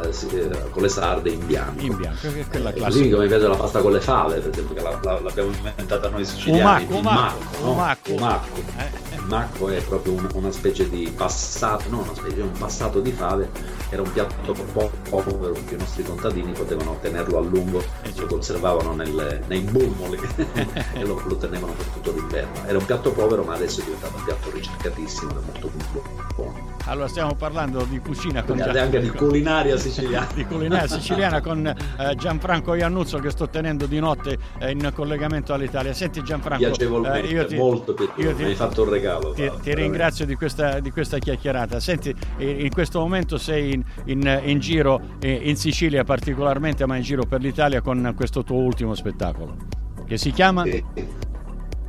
[0.00, 1.82] eh, eh, con le sarde in bianco.
[1.84, 2.98] In bianco, che è quella eh, classica.
[2.98, 6.08] Così come piace la pasta con le fave, per esempio, che la, la, l'abbiamo inventata
[6.08, 6.86] noi siciliani.
[6.88, 8.12] Umacco, umacco, umacco.
[8.12, 8.60] umacco.
[8.78, 9.10] Eh.
[9.26, 13.50] Macco è proprio una, una, specie di passato, no, una specie, un passato di fave,
[13.88, 17.82] era un piatto povero perché i nostri contadini potevano tenerlo a lungo
[18.22, 20.18] lo conservavano nelle, nei bummoli
[20.94, 22.64] e lo, lo, tenevano per tutto l'inverno.
[22.66, 25.70] Era un piatto povero, ma adesso è diventato un piatto ricercatissimo e molto
[26.34, 26.71] buono.
[26.86, 28.76] Allora stiamo parlando di cucina con Gian...
[28.76, 30.28] anche di culinaria siciliana.
[30.34, 35.52] di culinaria siciliana con eh, Gianfranco Iannuzzo che sto tenendo di notte eh, in collegamento
[35.52, 35.92] all'Italia.
[35.92, 39.32] Senti Gianfranco, piacevolmente, eh, io ti, molto piacevole, ti, mi hai fatto un regalo.
[39.32, 41.78] Ti, ti ringrazio di questa, di questa, chiacchierata.
[41.80, 47.02] Senti, in questo momento sei in, in, in giro eh, in Sicilia particolarmente, ma in
[47.02, 49.56] giro per l'Italia con questo tuo ultimo spettacolo
[50.06, 50.64] che si chiama...
[50.64, 51.30] Sì.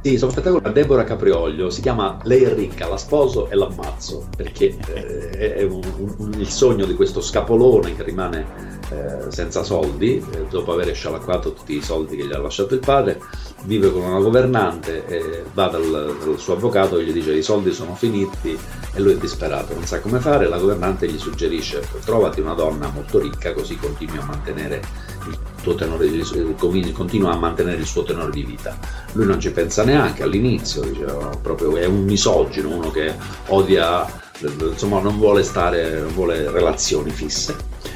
[0.03, 4.27] Sì, sono spettacolo a Deborah Caprioglio, si chiama Lei è ricca, la sposo e l'ammazzo,
[4.35, 5.81] perché eh, è un,
[6.17, 11.53] un, il sogno di questo scapolone che rimane eh, senza soldi, eh, dopo aver scialacquato
[11.53, 13.17] tutti i soldi che gli ha lasciato il padre,
[13.63, 17.71] vive con una governante, eh, va dal, dal, suo avvocato e gli dice i soldi
[17.71, 18.59] sono finiti
[18.93, 22.89] e lui è disperato, non sa come fare, la governante gli suggerisce trovati una donna
[22.89, 24.81] molto ricca così continui a mantenere
[25.27, 28.77] il tuo tenore di, continua a mantenere il suo tenore di vita.
[29.13, 33.15] Lui non ci pensa neanche all'inizio, diciamo, proprio, è un misogino, uno che
[33.47, 34.05] odia,
[34.39, 37.55] insomma non vuole stare, non vuole relazioni fisse.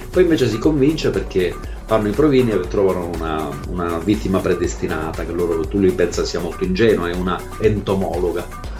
[0.09, 1.53] Poi invece si convince perché
[1.85, 6.39] fanno i provini e trovano una, una vittima predestinata, che loro, tu lui pensa sia
[6.39, 8.75] molto ingenua, è una entomologa.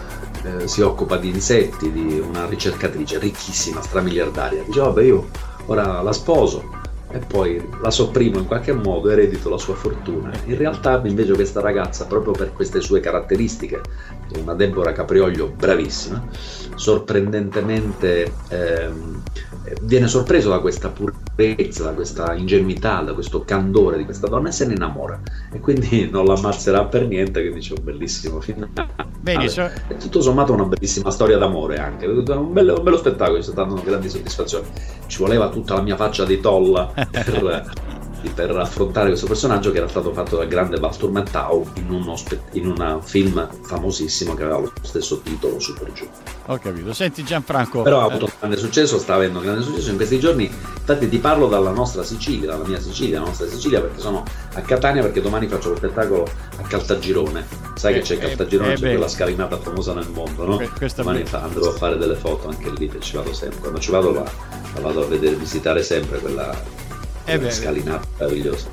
[0.48, 4.62] Eh, si occupa di insetti, di una ricercatrice ricchissima, stramiliardaria.
[4.64, 5.28] Dice, vabbè, io
[5.66, 6.76] ora la sposo,
[7.10, 10.30] e poi la sopprimo in qualche modo, eredito la sua fortuna.
[10.46, 13.80] In realtà invece questa ragazza, proprio per queste sue caratteristiche,
[14.40, 16.22] una Deborah Caprioglio bravissima,
[16.74, 19.22] sorprendentemente ehm,
[19.82, 24.52] viene sorpreso da questa purezza, da questa ingenuità, da questo candore di questa donna e
[24.52, 25.20] se ne innamora.
[25.52, 28.70] E quindi non l'ammazzerà per niente, quindi c'è un bellissimo finale.
[29.20, 29.66] Benissimo.
[29.66, 33.62] È tutto sommato una bellissima storia d'amore anche, un bello, un bello spettacolo, ci sta
[33.62, 34.66] dando grandi soddisfazioni.
[35.06, 37.70] Ci voleva tutta la mia faccia di tolla per,
[38.34, 42.66] per affrontare questo personaggio che era stato fatto dal grande Walter Matthau in, spe- in
[42.66, 46.08] un film famosissimo che aveva lo stesso titolo Super Giù.
[46.46, 46.92] Ho capito.
[46.94, 47.82] Senti Gianfranco.
[47.82, 48.32] Però ha avuto eh...
[48.38, 50.44] grande successo, sta avendo grande successo in questi giorni.
[50.44, 54.60] Infatti ti parlo dalla nostra Sicilia, dalla mia Sicilia, la nostra Sicilia, perché sono a
[54.62, 56.26] Catania perché domani faccio lo spettacolo
[56.56, 57.46] a Caltagirone.
[57.74, 58.90] Sai eh, che c'è eh, Caltagirone, eh, c'è beh.
[58.90, 60.60] quella scalinata famosa nel mondo, no?
[60.96, 63.60] domani fa, andrò a fare delle foto anche lì, che ci vado sempre.
[63.60, 64.24] Quando ci vado la,
[64.74, 66.50] la vado a vedere, visitare sempre quella
[67.28, 68.66] eh beh, scalinata meravigliosa.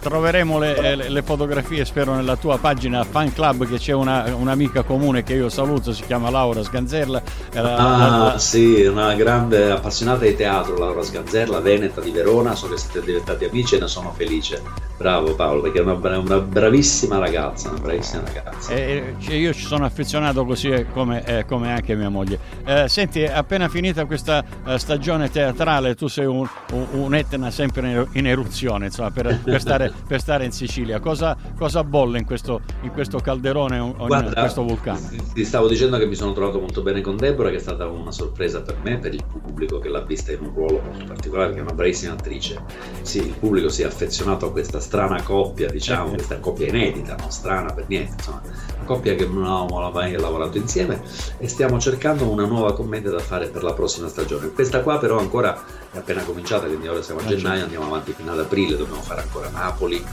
[0.00, 4.82] Troveremo le, le, le, fotografie, spero, nella tua pagina fan club che c'è una, un'amica
[4.82, 7.22] comune che io saluto, si chiama Laura Sganzerla.
[7.52, 8.38] La, ah, la...
[8.38, 13.44] sì, una grande appassionata di teatro, Laura Sganzerla, veneta di Verona, so che siete diventati
[13.44, 14.90] amici e ne sono felice.
[15.02, 18.72] Bravo Paolo, perché è una, una bravissima ragazza, una bravissima ragazza.
[18.72, 22.38] Eh, eh io ci sono affezionato così come, eh, come anche mia moglie.
[22.64, 28.06] Eh, senti, appena finita questa eh, stagione teatrale, tu sei un, un, un Etna sempre
[28.12, 31.00] in, eruzione insomma, per, per, stare, per, stare, in Sicilia.
[31.00, 35.00] Cosa, cosa bolle in questo, in questo calderone o in questo vulcano?
[35.34, 38.12] Ti stavo dicendo che mi sono trovato molto bene con Deborah, che è stata una
[38.12, 41.58] sorpresa per me, per il pubblico che l'ha vista in un ruolo molto particolare, che
[41.58, 42.62] è una bravissima attrice.
[43.02, 46.14] Sì, il pubblico si è affezionato a questa strana coppia, diciamo, eh.
[46.16, 50.58] questa coppia inedita, non strana per niente, insomma, una coppia che non avevamo mai lavorato
[50.58, 51.00] insieme
[51.38, 54.50] e stiamo cercando una nuova commedia da fare per la prossima stagione.
[54.50, 55.58] Questa qua però ancora
[55.90, 59.00] è appena cominciata, quindi ora siamo a eh, gennaio, andiamo avanti fino ad aprile, dobbiamo
[59.00, 60.04] fare ancora Napoli,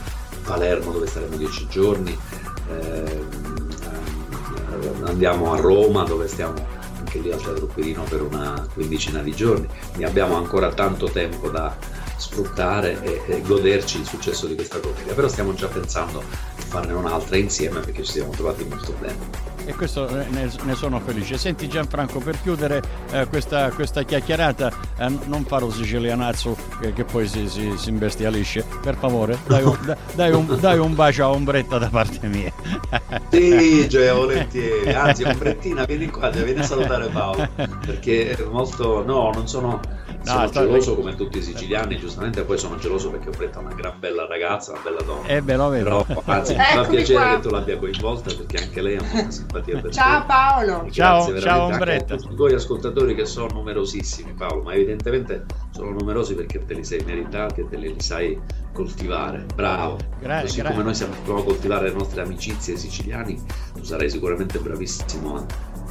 [0.44, 2.18] Palermo dove staremo dieci giorni,
[2.70, 3.24] eh,
[5.04, 6.54] andiamo a Roma dove stiamo
[6.98, 11.50] anche lì al Teatro Quirino per una quindicina di giorni, quindi abbiamo ancora tanto tempo
[11.50, 11.76] da
[12.20, 16.92] sfruttare e, e goderci il successo di questa commedia, però stiamo già pensando a farne
[16.92, 21.38] un'altra insieme perché ci siamo trovati molto bene e questo ne, ne, sono felice.
[21.38, 27.26] Senti Gianfranco, per chiudere eh, questa, questa, chiacchierata, eh, non farò sicilianazzo che, che poi
[27.28, 31.78] si, si, si, imbestialisce, per favore, dai un, dai, un, dai un, bacio a Ombretta
[31.78, 32.52] da parte mia.
[33.30, 39.30] sì, gioia volentieri, anzi Ombrettina vieni qua, vieni a salutare Paolo, perché è molto, no,
[39.32, 39.80] non sono
[40.24, 43.72] No, sono geloso come tutti i siciliani, giustamente poi sono geloso perché ho preso una
[43.74, 45.26] gran bella ragazza, una bella donna.
[45.28, 46.04] Eh beh, lo vedo.
[46.04, 47.34] Però, anzi, mi fa piacere qua.
[47.34, 50.26] che tu l'abbia coinvolta perché anche lei ha molta simpatia per Ciao te.
[50.26, 50.86] Paolo.
[50.90, 52.14] Ciao, ciao Ombretta.
[52.14, 57.02] I tuoi ascoltatori che sono numerosissimi Paolo, ma evidentemente sono numerosi perché te li sei
[57.04, 58.38] meritati e te li sai
[58.72, 59.46] coltivare.
[59.54, 59.98] Bravo.
[60.20, 60.46] Grazie.
[60.46, 63.42] Così gra- come noi sappiamo coltivare le nostre amicizie siciliani,
[63.74, 65.44] tu sarai sicuramente bravissimo a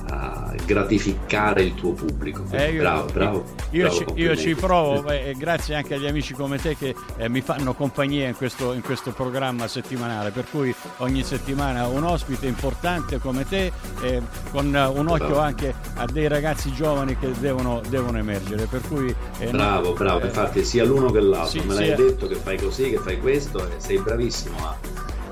[0.09, 2.43] a gratificare il tuo pubblico.
[2.51, 3.45] Eh, io, bravo, bravo.
[3.71, 7.29] Io, bravo, ci, io ci, provo e grazie anche agli amici come te che eh,
[7.29, 12.47] mi fanno compagnia in questo, in questo, programma settimanale, per cui ogni settimana un ospite
[12.47, 15.39] importante come te, eh, con un occhio bravo.
[15.39, 18.65] anche a dei ragazzi giovani che devono, devono emergere.
[18.65, 21.95] Per cui, eh, bravo, bravo, infatti sia l'uno che l'altro, sì, me l'hai sia...
[21.95, 24.77] detto che fai così, che fai questo sei bravissimo a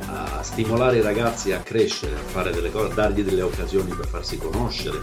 [0.07, 4.07] a stimolare i ragazzi a crescere, a fare delle cose, a dargli delle occasioni per
[4.07, 4.99] farsi conoscere,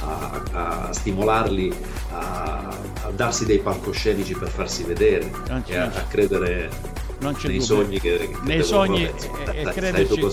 [0.00, 1.72] a, a stimolarli
[2.12, 5.30] a, a, darsi dei palcoscenici per farsi vedere
[5.66, 6.70] e a, a credere
[7.20, 7.76] non c'è nei dubbio.
[7.76, 9.12] sogni che, che nei sogni e,
[9.52, 10.26] e crederci,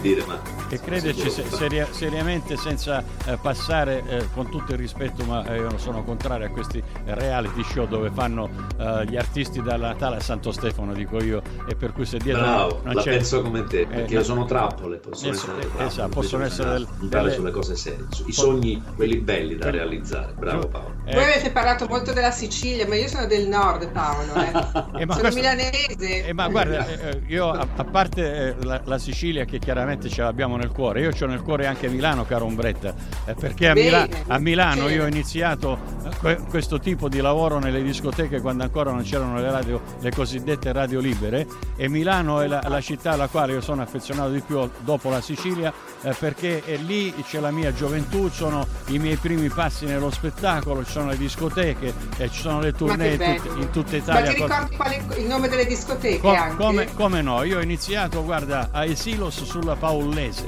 [0.00, 5.24] dire, ma e crederci se, seria, seriamente senza eh, passare eh, con tutto il rispetto
[5.24, 9.62] ma eh, io non sono contrario a questi reality show dove fanno eh, gli artisti
[9.62, 13.02] dal Natale a Santo Stefano dico io e per cui se dietro Bravo, non la
[13.02, 16.70] c'è penso come te perché eh, sono trappole possono es- essere trappole esatto, possono essere
[16.70, 17.32] del, delle...
[17.32, 18.06] sulle cose serie.
[18.26, 20.32] I sogni quelli belli da realizzare.
[20.32, 20.94] Bravo Paolo.
[21.04, 24.50] Voi avete parlato molto della Sicilia ma io sono del nord Paolo eh.
[24.72, 25.34] sono questo...
[25.34, 30.08] milanese ma guarda, eh, eh, io a, a parte eh, la, la, Sicilia che chiaramente
[30.08, 32.92] ce l'abbiamo nel cuore, io ho nel cuore anche Milano, caro Ombretta,
[33.38, 35.78] perché a, Mila- a Milano io ho iniziato
[36.18, 40.72] que- questo tipo di lavoro nelle discoteche quando ancora non c'erano le, radio, le cosiddette
[40.72, 44.68] radio libere e Milano è la, la, città alla quale io sono affezionato di più
[44.80, 49.86] dopo la Sicilia eh, perché lì c'è la mia gioventù, sono i miei primi passi
[49.86, 53.96] nello spettacolo, ci sono le discoteche, e ci sono le tournée in, tut- in tutta
[53.96, 54.24] Italia.
[54.24, 56.18] Ma ti ricordi qual è il nome delle discoteche?
[56.24, 57.42] Com- come, come, no?
[57.42, 60.46] Io ho iniziato, guarda, a Esilos sulla Paullese.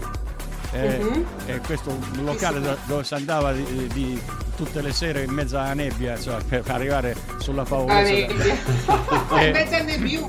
[0.72, 1.26] Eh, uh-huh.
[1.46, 4.20] eh, questo locale dove, dove si andava di, di,
[4.56, 8.14] tutte le sere in mezzo alla nebbia insomma, per arrivare sulla Paullese.
[8.26, 10.26] in mezzo al nebbiù.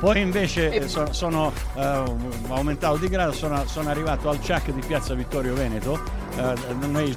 [0.00, 1.80] Poi invece eh, sono, sono uh,
[2.48, 6.02] aumentato di grado, sono, sono, arrivato al Chuck di Piazza Vittorio Veneto.
[6.34, 7.16] Uh, non, è il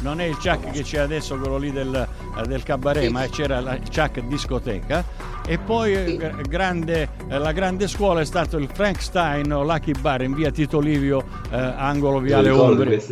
[0.00, 3.80] non è Chuck che c'è adesso, quello lì del, uh, del cabaret, ma c'era il
[3.90, 5.02] Chuck discoteca
[5.50, 6.16] e poi sì.
[6.16, 10.52] Eh, grande, eh, la grande scuola è stato il Frankenstein o Lucky Bar in via
[10.52, 13.02] Tito Livio, eh, angolo Viale Umbri.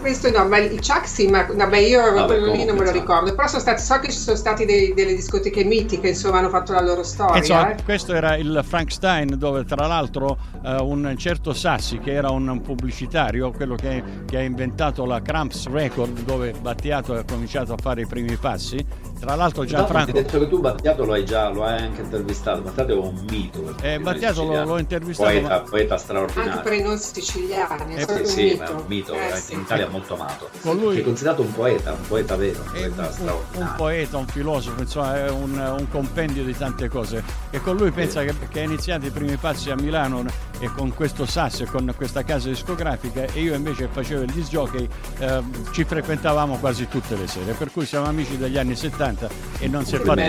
[0.00, 2.92] Questo no, ma il Chuck sì, ma vabbè, io vabbè, quello lì non me lo
[2.92, 6.72] ricordo, però sono stati, so che ci sono state delle discoteche mitiche, insomma, hanno fatto
[6.72, 7.36] la loro storia.
[7.36, 7.82] Insomma, eh.
[7.84, 13.50] Questo era il Frankenstein dove tra l'altro eh, un certo Sassi, che era un pubblicitario,
[13.50, 18.06] quello che, che ha inventato la Cramps Record, dove Battiato ha cominciato a fare i
[18.06, 18.82] primi passi,
[19.22, 20.10] tra l'altro Gianfranco...
[20.10, 23.24] Hai detto che tu Battiato lo hai già, lo hai anche intervistato, Battiato è un
[23.30, 23.72] mito.
[23.80, 25.30] Eh, Battiato lo, l'ho intervistato.
[25.30, 25.60] Poeta, ma...
[25.60, 26.50] poeta straordinario.
[26.50, 27.94] Anche per i non siciliani.
[27.94, 29.52] Eh, sì, sì ma è un mito, eh, sì.
[29.54, 30.50] in Italia molto amato.
[30.60, 30.98] Con lui...
[30.98, 33.70] È considerato un poeta, un poeta vero, un poeta un, straordinario.
[33.70, 37.22] Un poeta, un filosofo, insomma è un, un, compendio di tante cose.
[37.50, 40.24] E con lui pensa che, che ha iniziato i primi passi a Milano
[40.58, 44.50] e con questo SAS e con questa casa discografica e io invece facevo il disc
[44.50, 49.11] jockey, eh, ci frequentavamo quasi tutte le sere, per cui siamo amici dagli anni 70
[49.58, 50.20] e non si è fatto...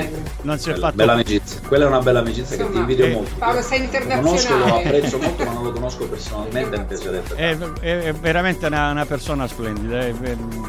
[0.42, 0.96] Non si è bella, fatto...
[0.96, 3.36] bella amicizia, quella è una bella amicizia Insomma, che ti invidio eh, molto.
[3.38, 4.22] Paolo sei internazionale.
[4.22, 7.36] Lo conosco, lo apprezzo molto, ma non lo conosco personalmente, mi piacerebbe.
[7.36, 10.14] È, è, veramente una, una persona splendida, è,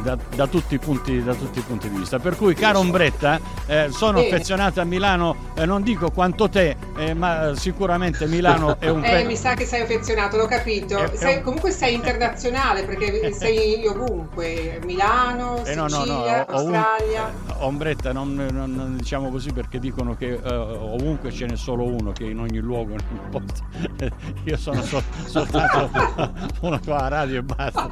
[0.02, 2.18] da, da, tutti punti, da, tutti i punti, di vista.
[2.18, 4.26] Per cui, caro Ombretta, eh, sono sì.
[4.26, 9.02] affezionato a Milano, eh, non dico quanto te, eh, ma sicuramente Milano è un...
[9.14, 10.98] Eh, mi sa che sei affezionato, l'ho capito.
[10.98, 11.42] È, sei, un...
[11.42, 17.32] Comunque sei internazionale perché sei ovunque, Milano, Sicilia, no, no, no, Australia.
[17.58, 22.12] Ombretta, non, non, non, diciamo così perché dicono che uh, ovunque ce n'è solo uno,
[22.12, 22.96] che in ogni luogo.
[24.44, 25.90] Io sono so, soltanto
[26.62, 27.90] uno qua a radio e basta.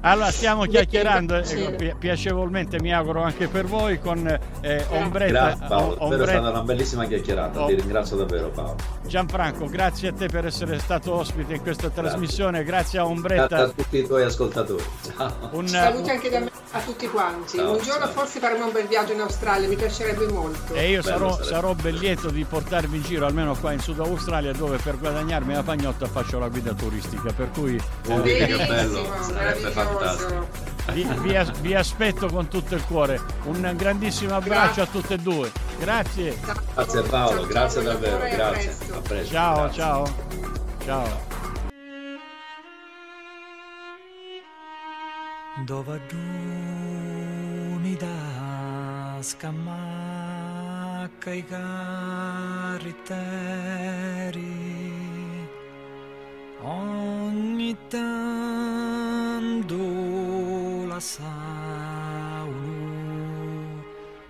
[0.00, 4.26] allora stiamo chiacchierando eh, piacevolmente, mi auguro anche per voi, con
[4.60, 5.32] eh, Ombretta.
[5.32, 6.24] Grazie Paolo, Ombretta.
[6.24, 7.66] è stata una bellissima chiacchierata, oh.
[7.66, 8.76] ti ringrazio davvero Paolo.
[9.06, 13.46] Gianfranco, grazie a te per essere stato ospite in questa trasmissione, grazie, grazie a Ombretta.
[13.46, 14.84] Grazie a tutti i tuoi ascoltatori.
[15.16, 15.48] Ciao.
[15.52, 17.56] Un, Saluti anche da me a tutti quanti.
[17.58, 18.12] Ciao, un giorno ciao.
[18.24, 20.72] Forse faremo un bel viaggio in Australia, mi piacerebbe molto.
[20.72, 24.52] E io sarò, sarò ben lieto di portarvi in giro, almeno qua in Sud Australia,
[24.52, 27.32] dove per guadagnarmi la pagnotta faccio la guida turistica.
[27.32, 30.48] Per cui eh, che bello, sarebbe fantastico.
[30.92, 33.20] Vi, vi, as- vi, aspetto con tutto il cuore.
[33.44, 35.50] Un grandissimo abbraccio a tutte e due.
[35.78, 36.38] Grazie.
[36.74, 38.76] Grazie Paolo, ciao, grazie ciao, davvero, grazie.
[38.90, 39.32] A presto.
[39.32, 39.82] Ciao, grazie.
[39.82, 40.14] ciao.
[40.84, 41.32] Ciao.
[45.64, 47.03] Dove da
[49.24, 49.72] scamacca
[51.32, 52.82] i carritteri
[56.60, 59.76] ogni tanto
[60.86, 62.14] la saunu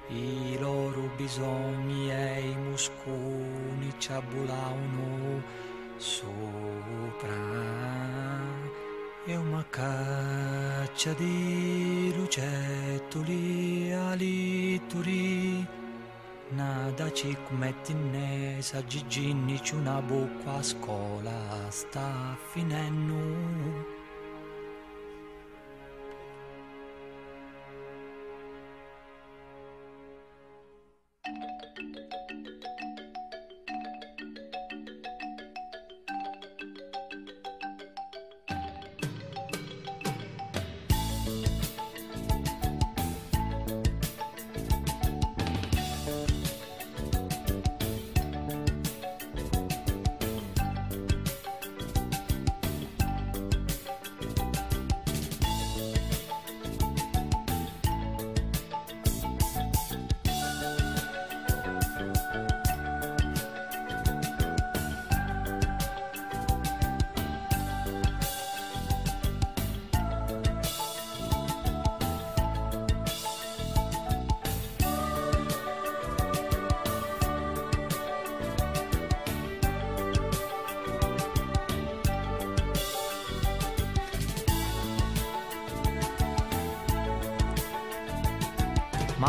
[0.08, 5.42] i loro bisogni e i musconi ci abbulavano
[5.96, 7.32] sopra.
[9.26, 13.63] E una caccia di lucettoli
[14.14, 15.66] lituri
[16.50, 23.92] Nada ci cummettine sa giginni c'è una bocca a scuola sta finendo.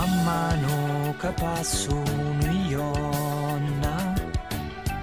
[0.05, 3.33] Man mano che passo un'ionna,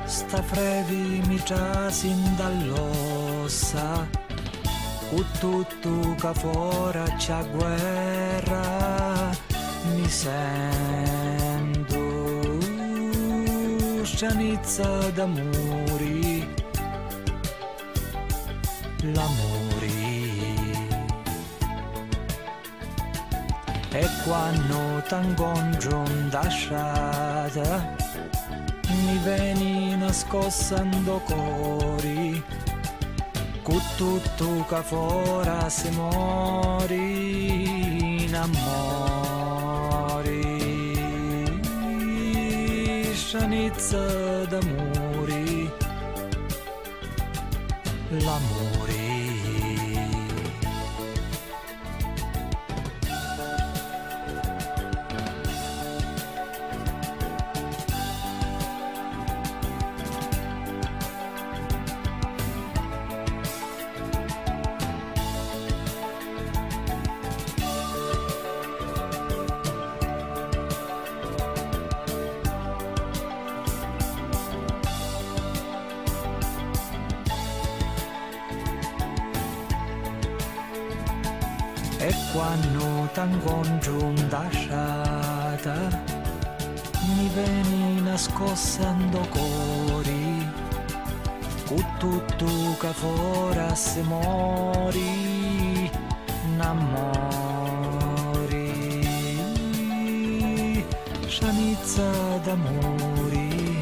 [0.05, 4.07] sta frevi mi trasin dall'ossa,
[5.11, 9.31] con tutto che fuori c'è guerra,
[9.93, 10.61] mi sento
[14.05, 16.47] stranizza d'amori,
[19.01, 19.42] l'amore.
[24.25, 27.95] Quando t'incontro da strada
[28.89, 32.43] mi veni nascostando cori
[33.63, 37.01] con tutto che fora si mori
[38.25, 39.23] in amori
[43.15, 45.71] stranizza d'amori
[48.09, 48.72] l'amore
[92.91, 95.89] fora se mori
[96.57, 97.53] n'amori
[101.29, 102.11] scianizza
[102.43, 103.79] d'amori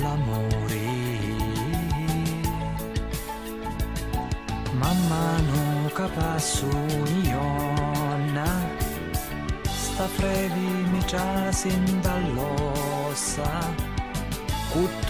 [0.00, 0.88] l'amore
[4.72, 6.66] man mano che passo
[7.22, 8.50] ionna
[9.62, 13.50] sta frevi mi ciasin dall'ossa.
[13.78, 13.89] cu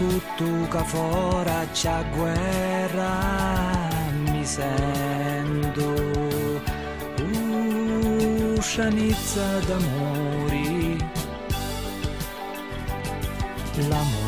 [0.07, 3.89] tutto fora c'è guerra
[4.25, 5.93] mi sento
[8.57, 10.97] uscianizza d'amori.
[13.89, 14.20] L'amore